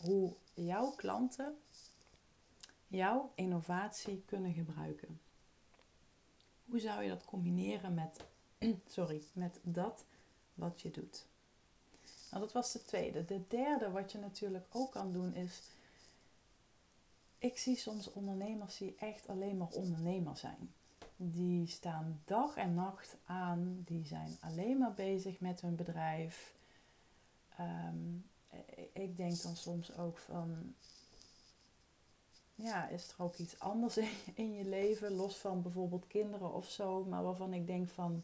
hoe 0.00 0.32
jouw 0.54 0.90
klanten 0.90 1.58
jouw 2.86 3.32
innovatie 3.34 4.22
kunnen 4.26 4.52
gebruiken. 4.52 5.20
Hoe 6.64 6.80
zou 6.80 7.02
je 7.02 7.08
dat 7.08 7.24
combineren 7.24 7.94
met, 7.94 8.20
sorry, 8.96 9.22
met 9.32 9.58
dat 9.62 10.04
wat 10.54 10.80
je 10.80 10.90
doet? 10.90 11.26
Nou, 12.30 12.42
dat 12.42 12.52
was 12.52 12.72
de 12.72 12.84
tweede. 12.84 13.24
De 13.24 13.40
derde 13.48 13.90
wat 13.90 14.12
je 14.12 14.18
natuurlijk 14.18 14.66
ook 14.72 14.92
kan 14.92 15.12
doen 15.12 15.34
is, 15.34 15.60
ik 17.38 17.58
zie 17.58 17.76
soms 17.76 18.12
ondernemers 18.12 18.76
die 18.76 18.94
echt 18.98 19.28
alleen 19.28 19.56
maar 19.56 19.68
ondernemer 19.70 20.36
zijn. 20.36 20.72
Die 21.20 21.66
staan 21.66 22.20
dag 22.24 22.56
en 22.56 22.74
nacht 22.74 23.16
aan, 23.24 23.82
die 23.84 24.06
zijn 24.06 24.36
alleen 24.40 24.78
maar 24.78 24.92
bezig 24.92 25.40
met 25.40 25.60
hun 25.60 25.76
bedrijf. 25.76 26.54
Ehm, 27.56 28.16
ik 28.92 29.16
denk 29.16 29.42
dan 29.42 29.56
soms 29.56 29.96
ook 29.96 30.18
van, 30.18 30.74
ja, 32.54 32.88
is 32.88 33.08
er 33.08 33.24
ook 33.24 33.36
iets 33.36 33.60
anders 33.60 33.96
in, 34.34 34.54
je 34.54 34.64
leven, 34.64 35.12
los 35.12 35.36
van 35.36 35.62
bijvoorbeeld 35.62 36.06
kinderen 36.06 36.52
of 36.52 36.70
zo, 36.70 37.04
maar 37.04 37.22
waarvan 37.22 37.52
ik 37.52 37.66
denk 37.66 37.88
van, 37.88 38.22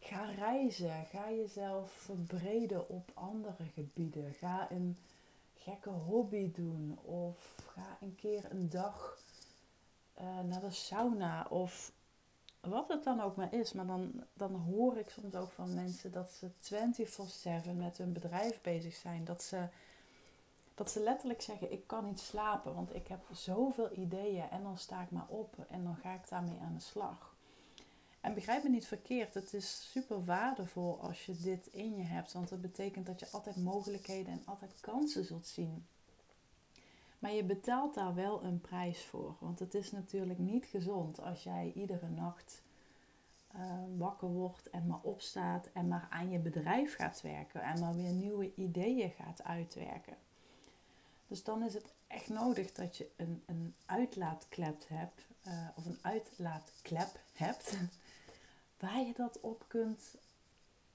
ga 0.00 0.24
reizen, 0.24 1.06
ga 1.10 1.30
jezelf 1.30 1.92
verbreden 1.92 2.88
op 2.88 3.10
andere 3.14 3.64
gebieden, 3.74 4.32
ga 4.32 4.70
een 4.70 4.96
gekke 5.54 5.90
hobby 5.90 6.52
doen 6.52 6.98
of 7.02 7.54
ga 7.74 7.98
een 8.00 8.16
keer 8.16 8.50
een 8.50 8.68
dag 8.68 9.18
uh, 10.20 10.40
naar 10.40 10.60
de 10.60 10.70
sauna 10.70 11.46
of 11.48 11.92
wat 12.60 12.88
het 12.88 13.04
dan 13.04 13.20
ook 13.20 13.36
maar 13.36 13.54
is. 13.54 13.72
Maar 13.72 13.86
dan, 13.86 14.24
dan 14.32 14.54
hoor 14.54 14.96
ik 14.96 15.10
soms 15.10 15.34
ook 15.34 15.50
van 15.50 15.74
mensen 15.74 16.12
dat 16.12 16.30
ze 16.30 16.50
24/7 17.70 17.76
met 17.76 17.98
hun 17.98 18.12
bedrijf 18.12 18.60
bezig 18.60 18.94
zijn, 18.94 19.24
dat 19.24 19.42
ze 19.42 19.68
dat 20.78 20.90
ze 20.90 21.00
letterlijk 21.00 21.42
zeggen: 21.42 21.72
Ik 21.72 21.86
kan 21.86 22.04
niet 22.04 22.20
slapen, 22.20 22.74
want 22.74 22.94
ik 22.94 23.08
heb 23.08 23.20
zoveel 23.32 23.96
ideeën 23.96 24.50
en 24.50 24.62
dan 24.62 24.78
sta 24.78 25.02
ik 25.02 25.10
maar 25.10 25.26
op 25.28 25.54
en 25.68 25.84
dan 25.84 25.96
ga 25.96 26.14
ik 26.14 26.28
daarmee 26.28 26.58
aan 26.60 26.74
de 26.74 26.80
slag. 26.80 27.36
En 28.20 28.34
begrijp 28.34 28.62
me 28.62 28.68
niet 28.68 28.86
verkeerd, 28.86 29.34
het 29.34 29.54
is 29.54 29.90
super 29.90 30.24
waardevol 30.24 31.00
als 31.00 31.26
je 31.26 31.36
dit 31.36 31.66
in 31.66 31.96
je 31.96 32.02
hebt, 32.02 32.32
want 32.32 32.48
dat 32.48 32.60
betekent 32.60 33.06
dat 33.06 33.20
je 33.20 33.30
altijd 33.30 33.56
mogelijkheden 33.56 34.32
en 34.32 34.42
altijd 34.44 34.80
kansen 34.80 35.24
zult 35.24 35.46
zien. 35.46 35.86
Maar 37.18 37.32
je 37.32 37.44
betaalt 37.44 37.94
daar 37.94 38.14
wel 38.14 38.44
een 38.44 38.60
prijs 38.60 39.04
voor, 39.04 39.36
want 39.38 39.58
het 39.58 39.74
is 39.74 39.90
natuurlijk 39.90 40.38
niet 40.38 40.64
gezond 40.64 41.20
als 41.20 41.42
jij 41.42 41.72
iedere 41.74 42.08
nacht 42.08 42.62
wakker 43.96 44.28
wordt 44.28 44.70
en 44.70 44.86
maar 44.86 45.00
opstaat 45.02 45.68
en 45.72 45.88
maar 45.88 46.06
aan 46.10 46.30
je 46.30 46.38
bedrijf 46.38 46.94
gaat 46.94 47.20
werken 47.20 47.62
en 47.62 47.80
maar 47.80 47.94
weer 47.94 48.12
nieuwe 48.12 48.54
ideeën 48.54 49.10
gaat 49.10 49.42
uitwerken. 49.42 50.16
Dus 51.26 51.44
dan 51.44 51.62
is 51.62 51.74
het 51.74 51.92
echt 52.06 52.28
nodig 52.28 52.72
dat 52.72 52.96
je 52.96 53.10
een, 53.16 53.42
een 53.46 53.74
uitlaatklep 53.86 54.84
hebt, 54.88 55.26
uh, 55.46 55.68
of 55.74 55.86
een 55.86 55.98
uitlaatklep 56.02 57.20
hebt, 57.32 57.76
waar 58.80 59.00
je 59.00 59.12
dat 59.16 59.40
op 59.40 59.64
kunt 59.68 60.14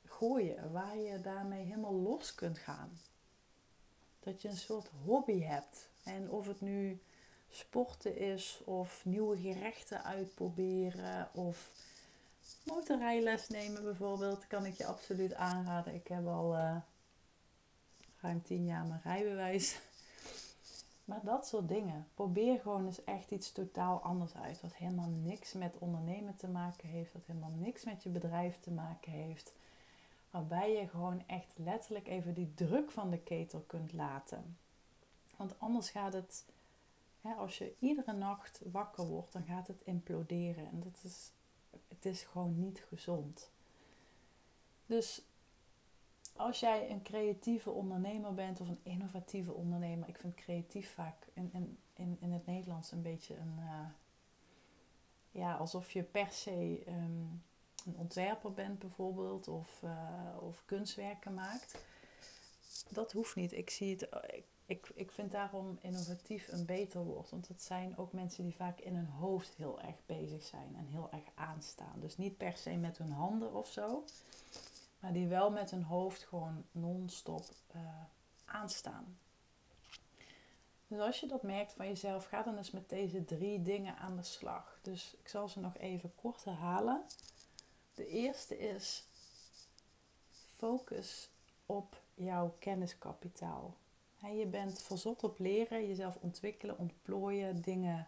gooien, 0.05 0.71
waar 0.71 0.97
je 0.97 1.21
daarmee 1.21 1.65
helemaal 1.65 1.95
los 1.95 2.35
kunt 2.35 2.57
gaan. 2.57 2.99
Dat 4.19 4.41
je 4.41 4.49
een 4.49 4.57
soort 4.57 4.89
hobby 5.05 5.41
hebt. 5.41 5.89
En 6.03 6.29
of 6.29 6.47
het 6.47 6.61
nu 6.61 7.01
sporten 7.49 8.17
is, 8.17 8.61
of 8.65 9.05
nieuwe 9.05 9.37
gerechten 9.37 10.03
uitproberen, 10.03 11.29
of 11.33 11.69
motorrijles 12.63 13.49
nemen 13.49 13.83
bijvoorbeeld, 13.83 14.47
kan 14.47 14.65
ik 14.65 14.73
je 14.73 14.85
absoluut 14.85 15.33
aanraden. 15.33 15.93
Ik 15.93 16.07
heb 16.07 16.27
al 16.27 16.55
uh, 16.55 16.75
ruim 18.21 18.41
tien 18.41 18.65
jaar 18.65 18.85
mijn 18.85 19.01
rijbewijs. 19.03 19.75
Maar 21.05 21.19
dat 21.23 21.47
soort 21.47 21.67
dingen. 21.67 22.07
Probeer 22.13 22.59
gewoon 22.59 22.85
eens 22.85 23.03
echt 23.03 23.31
iets 23.31 23.51
totaal 23.51 24.01
anders 24.01 24.35
uit. 24.35 24.61
Wat 24.61 24.75
helemaal 24.75 25.09
niks 25.09 25.53
met 25.53 25.77
ondernemen 25.77 26.35
te 26.35 26.47
maken 26.47 26.89
heeft. 26.89 27.13
Wat 27.13 27.25
helemaal 27.25 27.53
niks 27.57 27.83
met 27.83 28.03
je 28.03 28.09
bedrijf 28.09 28.59
te 28.59 28.71
maken 28.71 29.11
heeft. 29.11 29.53
Waarbij 30.29 30.71
je 30.71 30.87
gewoon 30.87 31.23
echt 31.27 31.53
letterlijk 31.57 32.07
even 32.07 32.33
die 32.33 32.53
druk 32.55 32.91
van 32.91 33.09
de 33.09 33.19
ketel 33.19 33.63
kunt 33.67 33.93
laten. 33.93 34.57
Want 35.43 35.59
anders 35.59 35.89
gaat 35.89 36.13
het, 36.13 36.45
hè, 37.21 37.33
als 37.33 37.57
je 37.57 37.73
iedere 37.79 38.13
nacht 38.13 38.61
wakker 38.71 39.05
wordt, 39.05 39.33
dan 39.33 39.43
gaat 39.43 39.67
het 39.67 39.81
imploderen. 39.83 40.65
En 40.65 40.79
dat 40.79 40.99
is, 41.03 41.31
het 41.87 42.05
is 42.05 42.21
gewoon 42.21 42.59
niet 42.59 42.85
gezond. 42.87 43.49
Dus 44.85 45.21
als 46.35 46.59
jij 46.59 46.91
een 46.91 47.01
creatieve 47.01 47.69
ondernemer 47.69 48.33
bent 48.33 48.61
of 48.61 48.67
een 48.67 48.79
innovatieve 48.83 49.53
ondernemer, 49.53 50.07
ik 50.07 50.17
vind 50.17 50.35
creatief 50.35 50.93
vaak 50.93 51.27
in, 51.33 51.77
in, 51.93 52.17
in, 52.19 52.31
het 52.31 52.45
Nederlands 52.45 52.91
een 52.91 53.01
beetje 53.01 53.35
een. 53.35 53.55
Uh, 53.59 53.85
ja, 55.31 55.55
alsof 55.55 55.91
je 55.91 56.03
per 56.03 56.31
se 56.31 56.83
um, 56.87 57.43
een 57.85 57.97
ontwerper 57.97 58.53
bent, 58.53 58.79
bijvoorbeeld, 58.79 59.47
of, 59.47 59.81
uh, 59.83 60.37
of 60.39 60.63
kunstwerken 60.65 61.33
maakt. 61.33 61.85
Dat 62.89 63.11
hoeft 63.11 63.35
niet. 63.35 63.51
Ik, 63.51 63.69
zie 63.69 63.95
het, 63.95 64.07
ik, 64.65 64.91
ik 64.93 65.11
vind 65.11 65.31
daarom 65.31 65.77
innovatief 65.81 66.47
een 66.51 66.65
beter 66.65 67.03
woord. 67.03 67.29
Want 67.29 67.47
het 67.47 67.61
zijn 67.61 67.97
ook 67.97 68.13
mensen 68.13 68.43
die 68.43 68.55
vaak 68.55 68.79
in 68.79 68.95
hun 68.95 69.07
hoofd 69.07 69.55
heel 69.55 69.81
erg 69.81 69.95
bezig 70.05 70.43
zijn 70.43 70.75
en 70.77 70.85
heel 70.85 71.09
erg 71.11 71.23
aanstaan. 71.35 71.99
Dus 71.99 72.17
niet 72.17 72.37
per 72.37 72.57
se 72.57 72.75
met 72.75 72.97
hun 72.97 73.11
handen 73.11 73.53
of 73.53 73.67
zo 73.67 74.03
maar 75.03 75.13
die 75.13 75.27
wel 75.27 75.51
met 75.51 75.71
hun 75.71 75.83
hoofd 75.83 76.23
gewoon 76.23 76.65
non-stop 76.71 77.45
uh, 77.75 77.81
aanstaan. 78.45 79.17
Dus 80.87 80.99
als 80.99 81.19
je 81.19 81.27
dat 81.27 81.43
merkt 81.43 81.73
van 81.73 81.87
jezelf, 81.87 82.25
ga 82.25 82.43
dan 82.43 82.57
eens 82.57 82.71
met 82.71 82.89
deze 82.89 83.25
drie 83.25 83.61
dingen 83.61 83.97
aan 83.97 84.15
de 84.15 84.23
slag. 84.23 84.79
Dus 84.81 85.15
ik 85.19 85.27
zal 85.27 85.47
ze 85.47 85.59
nog 85.59 85.77
even 85.77 86.15
kort 86.15 86.43
herhalen. 86.43 87.01
De 87.93 88.07
eerste 88.07 88.57
is 88.57 89.03
focus 90.55 91.29
op 91.65 92.01
jouw 92.13 92.55
kenniskapitaal. 92.59 93.75
Je 94.31 94.45
bent 94.45 94.81
verzot 94.81 95.23
op 95.23 95.39
leren, 95.39 95.87
jezelf 95.87 96.17
ontwikkelen, 96.21 96.77
ontplooien, 96.77 97.61
dingen, 97.61 98.07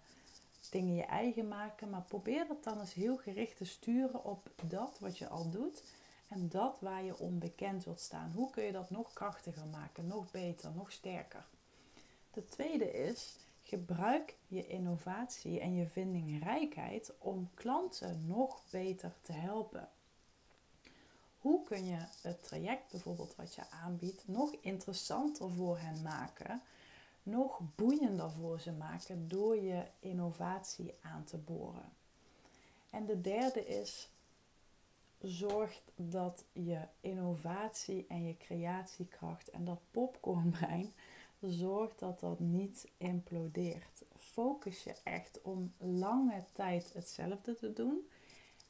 dingen 0.70 0.96
je 0.96 1.04
eigen 1.04 1.48
maken. 1.48 1.90
Maar 1.90 2.02
probeer 2.08 2.48
dat 2.48 2.64
dan 2.64 2.80
eens 2.80 2.94
heel 2.94 3.18
gericht 3.18 3.58
te 3.58 3.66
sturen 3.66 4.24
op 4.24 4.50
dat 4.68 5.00
wat 5.00 5.18
je 5.18 5.28
al 5.28 5.50
doet 5.50 5.84
en 6.28 6.50
dat 6.50 6.80
waar 6.80 7.04
je 7.04 7.20
onbekend 7.20 7.84
wilt 7.84 8.00
staan. 8.00 8.32
Hoe 8.36 8.50
kun 8.50 8.64
je 8.64 8.72
dat 8.72 8.90
nog 8.90 9.14
krachtiger 9.14 9.66
maken, 9.66 10.08
nog 10.08 10.32
beter, 10.32 10.72
nog 10.76 10.92
sterker? 10.92 11.46
De 12.32 12.48
tweede 12.48 12.92
is, 12.92 13.36
gebruik 13.64 14.36
je 14.48 14.68
innovatie 14.68 15.60
en 15.60 15.76
je 15.76 15.88
vindingrijkheid 15.88 17.12
om 17.18 17.50
klanten 17.54 18.24
nog 18.28 18.62
beter 18.70 19.14
te 19.22 19.32
helpen. 19.32 19.90
Hoe 21.46 21.64
kun 21.64 21.86
je 21.86 21.98
het 22.22 22.44
traject 22.44 22.92
bijvoorbeeld 22.92 23.36
wat 23.36 23.56
je 23.56 23.70
aanbiedt 23.70 24.28
nog 24.28 24.52
interessanter 24.62 25.52
voor 25.52 25.80
hen 25.80 26.02
maken, 26.02 26.62
nog 27.24 27.60
boeiender 27.76 28.32
voor 28.32 28.60
ze 28.60 28.72
maken 28.72 29.28
door 29.28 29.58
je 29.58 29.84
innovatie 30.00 30.94
aan 31.02 31.24
te 31.24 31.38
boren? 31.38 31.94
En 32.90 33.06
de 33.06 33.22
derde 33.22 33.68
is 33.68 34.10
zorgt 35.22 35.92
dat 35.96 36.44
je 36.52 36.80
innovatie 37.00 38.06
en 38.08 38.24
je 38.28 38.38
creatiekracht 38.38 39.50
en 39.50 39.66
dat 39.66 39.80
popcornbrein 39.92 40.94
zorgt 41.42 42.00
dat 42.00 42.20
dat 42.20 42.40
niet 42.40 42.88
implodeert. 42.98 44.04
Focus 44.18 44.84
je 44.84 44.96
echt 45.04 45.42
om 45.42 45.74
lange 45.78 46.44
tijd 46.54 46.94
hetzelfde 46.94 47.56
te 47.56 47.74
doen. 47.74 48.10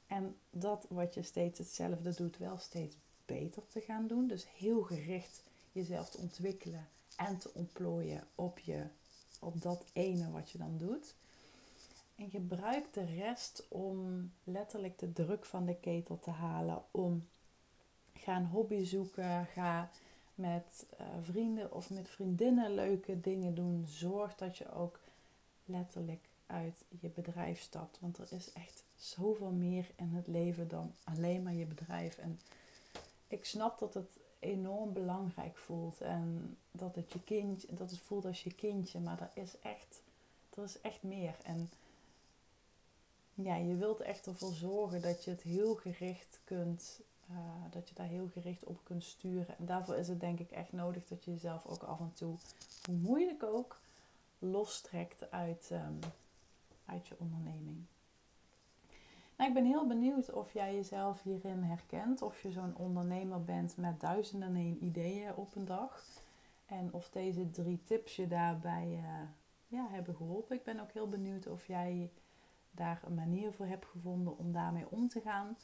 En 0.08 0.36
dat 0.50 0.86
wat 0.90 1.14
je 1.14 1.22
steeds 1.22 1.60
hetzelfde 1.60 2.16
doet, 2.16 2.38
wel 2.38 2.58
steeds 2.58 2.96
beter 3.26 3.68
te 3.68 3.82
gaan 3.82 4.08
doen. 4.08 4.28
Dus 4.28 4.46
heel 4.58 4.82
gericht 4.82 5.42
jezelf 5.72 6.10
te 6.10 6.18
ontwikkelen 6.18 6.88
en 7.16 7.38
te 7.38 7.50
ontplooien 7.54 8.24
op, 8.36 8.60
je, 8.60 8.84
op 9.40 9.62
dat 9.62 9.86
ene 9.94 10.32
wat 10.32 10.52
je 10.52 10.58
dan 10.58 10.78
doet. 10.78 11.16
En 12.16 12.30
gebruik 12.30 12.94
de 12.94 13.06
rest 13.06 13.64
om 13.68 14.32
letterlijk 14.44 15.00
de 15.00 15.14
druk 15.14 15.46
van 15.46 15.66
de 15.66 15.76
ketel 15.76 16.20
te 16.20 16.30
halen. 16.30 16.84
Om 16.92 17.28
ga 18.14 18.38
een 18.38 18.46
hobby 18.46 18.84
zoeken. 18.84 19.46
Ga 19.46 19.90
met 20.36 20.86
uh, 21.00 21.08
vrienden 21.22 21.74
of 21.74 21.90
met 21.90 22.10
vriendinnen 22.10 22.74
leuke 22.74 23.20
dingen 23.20 23.56
doen. 23.56 23.86
Zorg 23.88 24.36
dat 24.36 24.58
je 24.58 24.74
ook 24.74 25.00
letterlijk 25.66 26.30
uit 26.46 26.84
je 27.02 27.10
bedrijf 27.10 27.62
stapt. 27.62 27.98
Want 28.00 28.18
er 28.18 28.28
is 28.30 28.52
echt 28.54 28.84
zoveel 28.96 29.52
meer 29.52 29.86
in 29.96 30.14
het 30.14 30.28
leven 30.28 30.68
dan 30.68 30.94
alleen 31.04 31.44
maar 31.44 31.54
je 31.54 31.66
bedrijf. 31.66 32.18
En 32.18 32.40
ik 33.28 33.46
snap 33.46 33.80
dat 33.80 33.94
het 33.94 34.10
enorm 34.40 34.94
belangrijk 34.94 35.58
voelt. 35.58 36.02
En 36.02 36.58
dat 36.72 36.96
het 36.96 37.12
je 37.12 37.24
kind, 37.24 37.78
dat 37.78 37.92
het 37.92 38.00
voelt 38.00 38.26
als 38.26 38.44
je 38.44 38.54
kindje. 38.54 39.00
Maar 39.00 39.22
er 39.22 39.42
is 39.44 39.60
echt, 39.60 40.02
er 40.56 40.64
is 40.64 40.82
echt 40.82 41.04
meer. 41.04 41.36
En 41.44 41.70
ja, 43.34 43.56
je 43.56 43.76
wilt 43.76 44.00
echt 44.00 44.26
ervoor 44.26 44.54
zorgen 44.54 45.02
dat 45.02 45.24
je 45.24 45.32
het 45.32 45.42
heel 45.42 45.76
gericht 45.76 46.40
kunt, 46.44 47.00
uh, 47.32 47.38
dat 47.72 47.90
je 47.90 47.96
daar 47.96 48.08
heel 48.08 48.30
gericht 48.34 48.64
op 48.64 48.80
kunt 48.84 49.04
sturen. 49.04 49.58
En 49.58 49.66
daarvoor 49.66 49.96
is 49.96 50.08
het 50.08 50.20
denk 50.20 50.40
ik 50.40 50.52
echt 50.52 50.72
nodig 50.72 51.08
dat 51.08 51.26
je 51.26 51.32
jezelf 51.32 51.66
ook 51.66 51.84
af 51.84 52.00
en 52.00 52.14
toe, 52.14 52.36
hoe 52.86 52.96
moeilijk 52.96 53.44
ook, 53.44 53.80
lostrekt 54.40 55.32
uit, 55.32 55.70
um, 55.72 56.00
uit 56.86 57.08
je 57.08 57.16
onderneming. 57.18 57.86
Nou, 59.36 59.50
ik 59.50 59.56
ben 59.56 59.66
heel 59.66 59.88
benieuwd 59.88 60.32
of 60.32 60.54
jij 60.54 60.76
jezelf 60.76 61.24
hierin 61.24 61.64
herkent. 61.64 62.22
Of 62.22 62.42
je 62.42 62.52
zo'n 62.52 62.76
ondernemer 62.76 63.44
bent 63.44 63.78
met 63.78 64.00
duizenden 64.00 64.56
en 64.56 64.84
ideeën 64.84 65.36
op 65.36 65.56
een 65.56 65.66
dag. 65.66 66.04
En 66.66 66.94
of 66.94 67.10
deze 67.10 67.52
drie 67.52 67.84
tips 67.84 68.16
je 68.16 68.28
daarbij 68.28 68.88
uh, 68.88 69.22
ja, 69.68 69.88
hebben 69.90 70.16
geholpen. 70.16 70.56
Ik 70.56 70.64
ben 70.64 70.80
ook 70.80 70.92
heel 70.92 71.08
benieuwd 71.08 71.48
of 71.48 71.68
jij 71.68 72.12
daar 72.72 73.02
een 73.06 73.14
manier 73.14 73.54
voor 73.54 73.66
heb 73.66 73.86
gevonden 73.86 74.38
om 74.38 74.52
daarmee 74.52 74.90
om 74.90 75.08
te 75.10 75.22
gaan. 75.22 75.58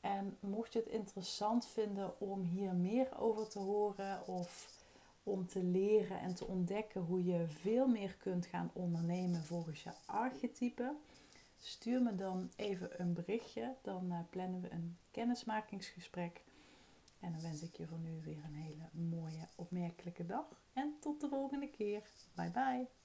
En 0.00 0.36
mocht 0.40 0.72
je 0.72 0.78
het 0.78 0.88
interessant 0.88 1.66
vinden 1.66 2.20
om 2.20 2.42
hier 2.42 2.74
meer 2.74 3.18
over 3.18 3.48
te 3.48 3.58
horen 3.58 4.26
of 4.26 4.68
om 5.22 5.46
te 5.46 5.62
leren 5.62 6.20
en 6.20 6.34
te 6.34 6.46
ontdekken 6.46 7.00
hoe 7.00 7.24
je 7.24 7.44
veel 7.48 7.86
meer 7.86 8.14
kunt 8.14 8.46
gaan 8.46 8.70
ondernemen 8.72 9.42
volgens 9.42 9.82
je 9.82 9.90
archetype, 10.06 10.94
stuur 11.60 12.02
me 12.02 12.14
dan 12.14 12.50
even 12.56 13.00
een 13.00 13.12
berichtje. 13.12 13.74
Dan 13.82 14.12
uh, 14.12 14.18
plannen 14.30 14.60
we 14.60 14.70
een 14.70 14.96
kennismakingsgesprek. 15.10 16.42
En 17.20 17.32
dan 17.32 17.42
wens 17.42 17.62
ik 17.62 17.76
je 17.76 17.86
voor 17.86 17.98
nu 17.98 18.20
weer 18.24 18.44
een 18.44 18.54
hele 18.54 18.88
mooie, 18.92 19.48
opmerkelijke 19.54 20.26
dag. 20.26 20.62
En 20.72 20.96
tot 21.00 21.20
de 21.20 21.28
volgende 21.28 21.68
keer. 21.68 22.02
Bye 22.34 22.50
bye. 22.50 23.01